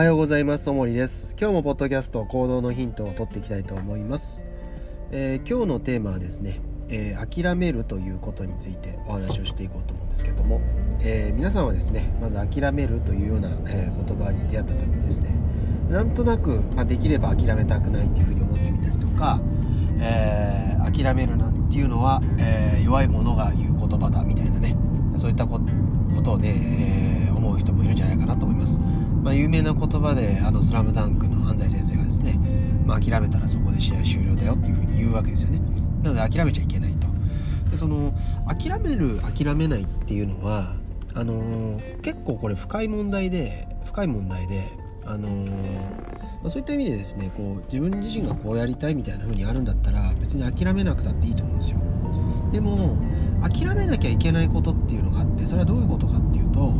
[0.00, 0.70] はようございます。
[0.70, 1.36] おもりです。
[1.38, 4.42] 今日もポッドキャスト行動のヒントを取っていきたいと思います。
[5.10, 10.62] えー、今日のテーマはですね、えー、諦めるということについてお話をしていこうと思うんですけども、
[11.00, 15.38] えー、皆さんはですね、まず諦めるというような、え言葉に出会った時にですね、
[15.90, 19.38] なんとなく、まあ、できれば諦めたくないっていうふうに思ってみたりとか、
[20.00, 24.78] え諦めるなんていうのは、え弱い者が言う言葉だみたいなね、
[25.14, 25.60] そういったこ
[26.22, 26.69] とをね、
[29.22, 32.38] まあ、有名な言葉で「あのスラムダンクの安西先生がですね、
[32.86, 35.60] まあ、諦めたらそこで試合終了だよっていうふうに言うわけですよね。
[36.02, 37.06] なので諦めちゃいけないと。
[37.70, 38.14] でその
[38.46, 40.74] 諦める諦めないっていうのは
[41.14, 44.68] あのー、結構これ深い問題で深い問題で
[45.04, 51.80] あのー、まあ、そういった意味でですねこう自分自身がこうやりたいみたいな風にあるんだったら別に諦めなくたっていいと思うんですよ。
[52.52, 52.96] でも
[53.40, 56.72] 諦めなきゃいけないことっていうのがあってそれはどういうことかっていうと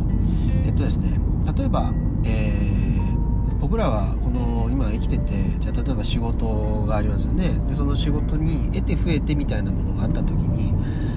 [0.65, 1.19] えっとですね
[1.57, 7.59] 例えばえー、僕らはこの今生きててじゃあ例えば仕事がありますよね。
[7.67, 10.73] でその仕事に得て増えてみたいなものがあった時に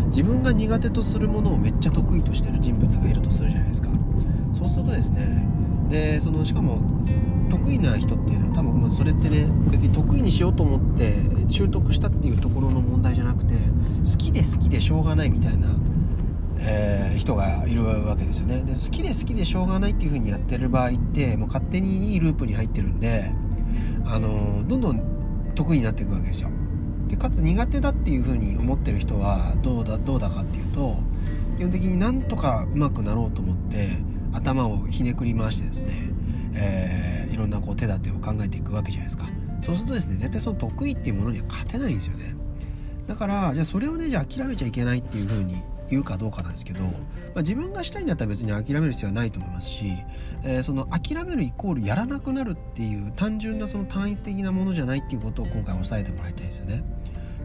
[0.06, 3.88] 自分が苦手とするものをめっちゃ得意としてる人物がいるとするじゃないですか。
[4.52, 5.46] そうするとですね
[5.88, 6.80] でそのしかも
[7.50, 11.14] 得意な人っていうのは多分もうそれってね別に得意にしようと思って
[11.48, 15.68] 習得したっていうところの問題じゃなくて好きで好きでしょうがないみたいな
[16.58, 18.62] えー、人がいるわけですよね。
[18.64, 23.30] で好きで好きでしょうがないっていう風にやってる場合ってもう勝手にいいループに入ってるんで
[24.04, 26.50] あのどんどん得意になっていくわけですよ。
[27.08, 30.96] でかつ苦手だっていう風に思ってる人はどうだどうだかっていうと
[31.56, 33.98] 基本的になんとかうまくなろうと思って
[34.32, 35.92] 頭をひねくり回してですね、
[36.54, 39.28] えー、いろんなこう手立てを考えていくわけじゃないですか。
[39.60, 42.34] そうするとですね絶対その得意っていうものには勝てないんですよね。
[43.06, 46.90] だからじゃあそれをねじゃあ諦めちゃいけないっていう風に言うかどうかなんですけど、ま
[47.36, 49.92] あ、自分がしたいんだったら別に諦める必要はないと思いますし、
[50.42, 56.82] えー、その諦めるイコールやらなくなるっていう単純なその単一的なものじゃないっていうことを今回押さえてもらいたいですよね。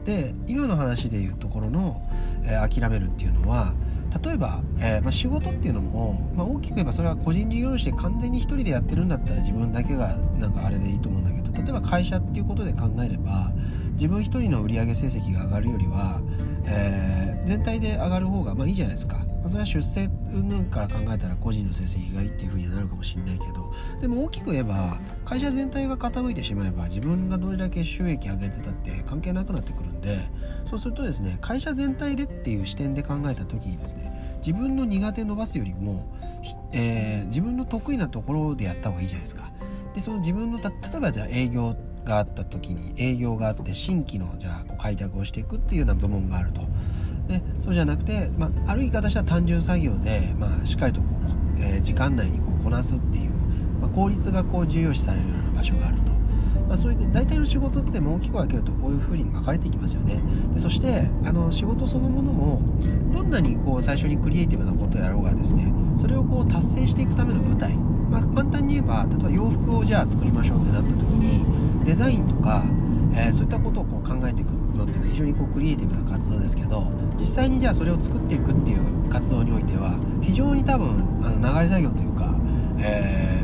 [0.06, 2.02] で今の話でいうところの、
[2.44, 3.76] えー、諦めるっていうのは
[4.24, 13.52] 例えば、えー、まあ、仕事っていうのも、まあ、大きく言えばそれは個人事業主で完全に一人でやってるんだったら自分だけがなんかあれでいいと思うんだけど例えば会社っていうことで考えれば
[13.94, 16.22] 自分一人の売上成績が上がるよりは、
[16.66, 30.19] えー、全体で上がる方がまあいいじゃないですか、まあ、それは出世云々から考えたら個人の成績がいいっていうふうにはなるかもしれないけどでも大きく言えば会社全体が傾いてしまえば自分がどれだけ収益上げてたって関係なくなってくるんで
[30.66, 36.06] そうするとですね会社全体でっていう視点で考えた時にですね自分の苦手伸ばすよりも、
[36.72, 39.52] えー、自分の得意なところでやった方がいいじゃないですか。
[39.94, 41.75] でその自分の例えばじゃあ営業
[42.06, 46.62] があった時に営業があって新規のじゃあこう開拓をしていくっていうような部門があると
[47.28, 51.08] でそうじゃなくて、まあ、ある言い方したら単純作業で、まあ、しっかりとこ
[51.58, 53.32] う、えー、時間内にこうこなすっていう、
[53.80, 56.10] まあ、効率がこう重要視されるような場所があると。
[56.70, 60.22] まあ、そういう大体の仕事っても大きく分けるとこういうふうに分かれていきますよね
[60.54, 62.62] でそしてあの仕事そのものも
[63.12, 67.74] どんなにこう最初にクリエイティブなことをやろうがですねそれをこう達成していくための舞台、
[68.09, 71.46] まあ、簡単に言えば例えば洋服をじゃあ作りましょうってなった時に
[71.86, 72.64] デザインとか、
[73.14, 80.90] えー、そういったことをこう考えていくのっていうのは非常にこうクリエイティブな活動ですけど実際にじゃあそれを作っていくっていう活動においては非常に多分
[81.24, 82.25] あの流れ作業というか
[82.78, 83.44] 何、え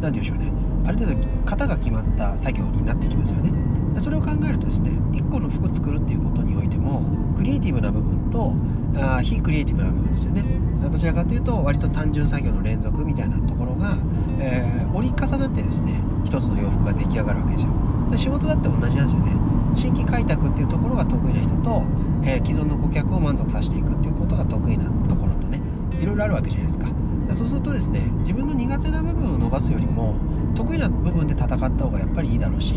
[0.00, 0.57] 言うんでしょうね。
[0.88, 3.52] ある程度型が決まった作業になってきますよね。
[4.00, 7.02] それを考えるとですね1個の服作るっていうことにおいても
[7.36, 8.54] クリエイティブな部分と
[8.96, 10.42] あ非クリエイティブな部分ですよね。
[10.90, 13.98] どちらかというと割と単純作業の連続みたいなところが、
[14.38, 15.92] えー、折り重なってですね
[16.24, 17.72] 一つの洋服が出来上がるわけですよ。
[18.10, 19.32] で仕事だって同じなんですよね。
[19.74, 21.82] 新規開拓っていうところが得意な人と、
[22.24, 25.60] えー、既存の顧客を満足させていくっていうことが得意なところとね
[26.00, 26.88] いろいろあるわけじゃないですか。
[27.32, 30.14] そうするとですね自分の苦手な部分を伸ばすよりも
[30.58, 32.74] 得意な部分で戦った方がやっぱりいいだろうし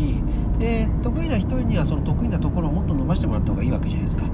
[0.60, 4.24] で得意な人にはその得意なところをもっと伸ばしてもらった方がいいわけじゃないですか。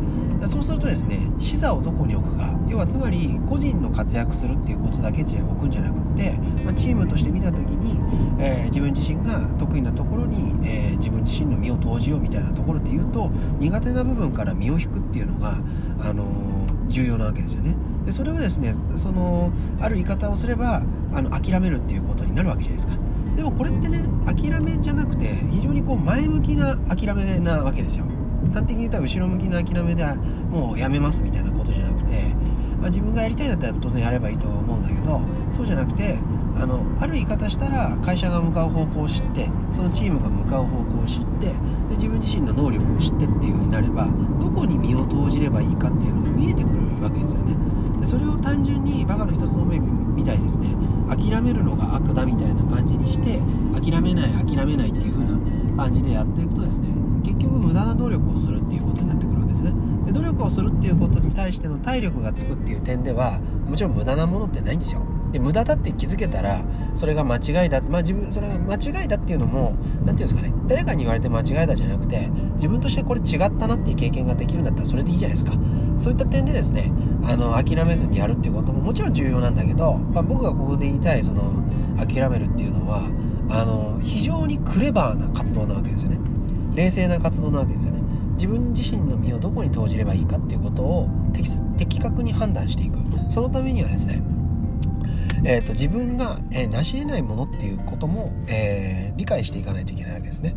[0.47, 6.31] そうするとですね視座をどこに置くか要はつまり個人の活躍するっていうことだけで置くんじゃなくって、
[6.65, 7.99] まあ、チームとして見た時に、
[8.39, 15.59] えー、自分自身が得意なところに、えー、自分自身の身を投じようみたいなところで言うと苦手な部分から身を引くっていうのが、
[15.99, 17.75] あのー、重要なわけですよね。
[18.07, 19.51] でそれをですねその
[19.81, 20.83] ある言い方をすれば
[21.13, 23.08] あの諦めるっていうことになるわけじゃないですか。
[23.39, 28.05] でもこれってね諦めじゃなくて非常にこう前向きな諦めなわけですよ。
[28.53, 30.05] 端的に言ったら後ろ向きな諦めで
[30.51, 32.35] もうやめますみたいなことじゃなくて、
[32.81, 35.21] まあ、自分がやりたいんだったら当然やればいいと思うんだけど
[35.53, 36.19] そうじゃなくて
[36.57, 41.55] あのある言い方したら会社が向かう方向を知ってそのチームが向かう方向を知ってで
[41.91, 44.09] 自分自身の能力を知ってっていう風になれば
[44.41, 47.55] どこに身を投じればいいかっていうのが見えてくるわけですよね。
[48.01, 50.69] でそれを単純にバカの一つの目みたいですね。
[51.09, 53.41] 諦めるのが悪だみたいな感じにして
[53.75, 55.39] 諦めない諦めないっていう風な
[55.77, 56.89] 感じでやっていくとですね
[57.25, 59.73] 結局無駄な努力をするっていうことになってくるわけですね。
[60.07, 65.03] で努力をするっていうことに対しての体力がつくっていう点ではもちろん無駄なものってないんですよ。
[65.33, 66.65] で無駄だって気づけたら
[66.95, 75.53] それが間違いだまあ自分それが間違いだっていうのも何て言うんですかね誰かに言われて間違いだじゃなくて自分としてこれ違ったなっていう経験ができるんだったらそれでいいじゃないですか。
[75.99, 76.91] そういった点でですね
[77.25, 81.53] あの諦めずにやるっていうことももちろん重要なんだけど、まあ、僕がここで言いたいその
[81.97, 83.09] 諦めるっていうのは
[83.51, 86.19] あの非常にクレバーな活動なわけですよね。
[86.75, 88.01] 冷静な活動なわけですよね。
[88.35, 91.09] 自分自身の身をどこに投じればいいかっていうことを
[91.77, 92.99] 的確に判断していく。
[93.29, 94.23] そのためにはですね
[95.45, 100.55] えーと、自分が、えー、成し得ないものっていうことも、えー、理解していかないといけないわけですね。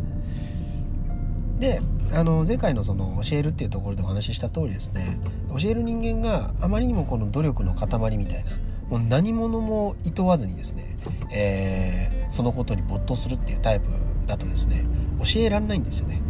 [1.62, 1.80] で
[2.12, 5.16] あの前回のその教えるっていうところでお話しした通りですね
[5.48, 8.50] 教える人間があまりにもこの努力の塊みたいな
[8.90, 10.98] もう何者もいとわずにですね、
[11.32, 13.86] えー、そのことに没頭するっていうタイプ
[14.26, 14.84] だとですね
[15.20, 16.20] 教えられないんですよね。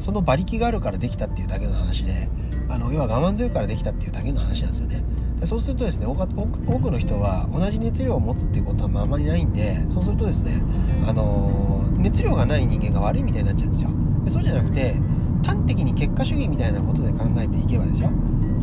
[0.00, 2.28] その馬力があるからできたっていうだけの話で
[2.68, 5.04] あの要は我慢強いからできたっていうだけの話なんですよね。
[5.44, 10.62] そうするとですね多くの人は同じ熱量を持つっていうことはあまりないんでそうするとですね、
[11.06, 13.90] あの、熱量がない人間が悪いみたいになっちゃうんですよ
[14.24, 14.94] でそうじゃなくて
[15.44, 18.10] 端的に結果主義みたいなことで考えていけばですよ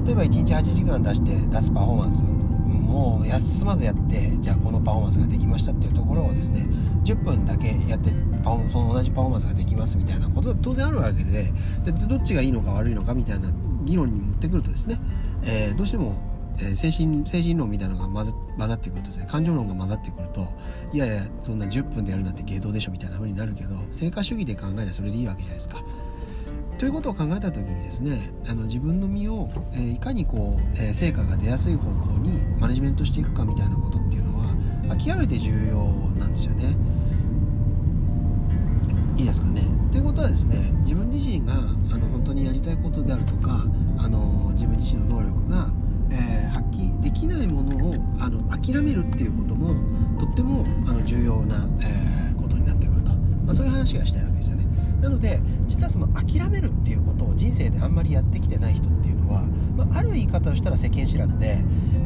[0.06, 2.24] 例えば1日8時間出して出すパフォーマンス。
[2.88, 6.66] もう休まずやってじゃあこのパフォーマンスができましたっていうところをですね
[7.04, 8.12] 10分だけやって
[8.44, 11.52] パフその同じパフォーマンスができますみたいなこと当然あるわけで
[11.84, 13.50] でどっちがいいのか悪いのかみたいな
[13.84, 15.00] 議論に持ってくるとですね、
[15.44, 16.16] えー、どうしても
[16.60, 20.48] えー、精神精神論みたいなのが混ざってくるとですね感情論が混ざってくると
[20.92, 25.84] いやいやそんな10分でやるなんて芸当でしょみたいな風になるけど成果主義で考えればそれでいいわけじゃないですか。
[26.78, 35.86] ということを考えた時にですねあの自分の身を、えー、いかにこう、えー、成果が出やすい方向にマネジメントしていくかみたいなことっていうのは極めて重要
[36.20, 36.76] なんですよね。
[39.18, 39.64] いいですかね。
[39.92, 41.58] ということはですね自分自身があ
[41.98, 43.66] の本当にやりたいことであるとか
[43.98, 45.70] あの自分自身の能力が
[46.10, 46.47] えー、
[46.78, 49.76] 発揮できないものをあの諦めるっていうことも
[50.20, 54.68] とってもあの重要な、えー、ことになってくると、まあ、そういう話がしたいわけですよね。
[55.02, 59.44] なので実はその諦めるっていうことを人生であんまりやってきてない人っていうのは、
[59.76, 61.58] まあ、ある言い方をしたら世間知らずで、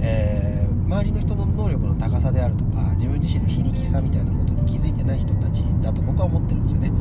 [0.01, 6.91] えー、周りの人の能力の高さであるとか自分自身の非力さみたいなことに気づいてない人たちだと僕は思ってるんですよね。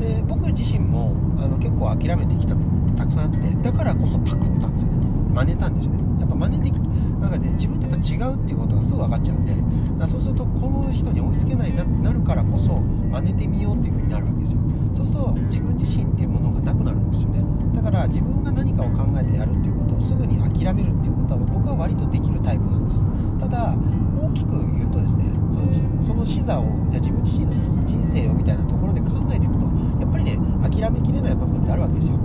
[0.00, 5.06] で僕自身もあの結構諦めてきた部分ってたくさんあってだからこそパクったんですよね。
[5.34, 6.20] 真似たんですよね。
[6.20, 6.80] やっぱ真似でき
[7.20, 12.78] なんかね自分とやっぱ違うっていうことがすぐ分かっちゃうんでそうするとこの人に追いつけないなってなるからこそ
[13.10, 14.60] 真似てみようっていう風になるわけですよ。
[14.92, 17.42] そうすると自分自身っていうものがなくなるんですよね。
[17.74, 23.02] だから自分が何かを考えてやるっていうことをすぐに諦めるっていうことは僕は割とできるタイプなんです。
[23.38, 23.76] ただ
[24.20, 27.52] 大きく言うとですねそのその視座をじゃあ自分自身の
[27.84, 29.64] 人生をみたいなところで考えていくと
[30.00, 32.16] やっぱりね諦めきれない部分ってあるわけですよ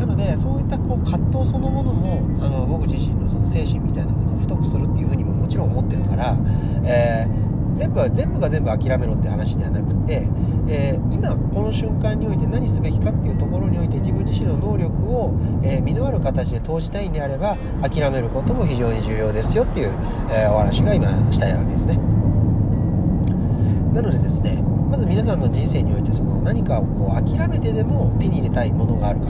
[0.00, 6.38] なのでそういったこう葛藤そのものもあの僕自身のその精神みたいなものを太くするっていうふうにももちろん思ってるから、
[6.84, 10.26] えー、全部は全部が全部諦めろって話ではなくて、
[10.68, 19.94] えー、今この瞬間において何すべきかっていうところにおいて自分自身の能力を、えー、身のある形で投じたいんであれば諦めることも非常に重要ですよっていう、
[20.30, 21.98] えお話が今したいわけですね。
[23.92, 29.26] なのでですねまず皆さんの人生においてその何かをこう諦めてでも手に入れたいものがあるか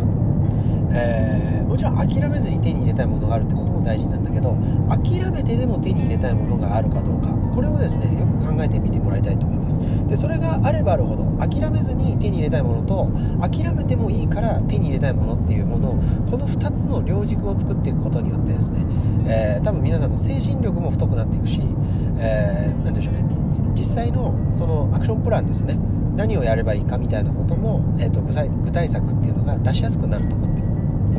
[0.92, 4.56] えー、もちろん諦めずに手に入れたいものがあるってことも大事なんだけど
[4.88, 9.78] 諦めてでも手に入れたいものがあるかどうかこれをですねよく考えてみてもらいたいと思います。
[10.08, 13.08] でそれがあればあるほど諦めずに手に入れたいものと
[13.40, 15.94] 諦めてもいいから手に入れたいものっていうものを
[16.28, 18.84] この2つの両軸を作っていくことによってですね、
[19.26, 21.60] えー、多分皆さんの精神力も太くなっていくし、
[22.18, 23.24] えー、でしょうね
[23.74, 25.78] 実際のそのアクションプランですね。
[26.16, 28.32] 何をやればいいかみたいなことも、えーと、具
[28.72, 30.60] 体策っていうのが出しやすくなると思って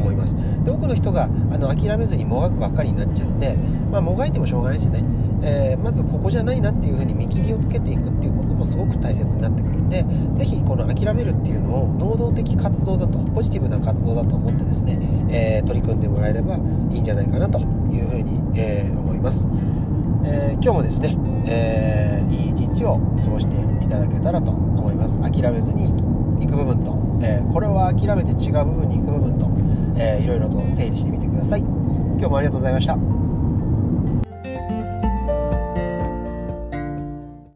[0.01, 0.35] 思います。
[0.63, 3.55] で多くの人があの諦めずにもがくばっかりになっちゃうんで、
[3.91, 5.03] まあ、もがいてもしょうがないですよね、
[5.43, 10.05] えー、まずここじゃないなっていうふうに見切りをつけていくっていうこともすごく大切になってくるんで
[10.35, 16.57] 是非この諦めるっていうのを能動的活動だとポジティブな活動だと思ってですね、えー、取り組んでもらえればい
[16.97, 19.47] いんじゃないかなというふうに、えー、思います、
[20.23, 21.17] え今日もですね、
[21.47, 25.19] えいい一日を過ごしていただけたらと思います。
[25.21, 25.93] 諦めずに
[26.41, 29.51] 行く部分と、えこれは諦めて違う部分に行く部分と。
[29.97, 31.59] えー、いろいろと整理してみてください。
[31.59, 33.20] 今日もありがとうございました。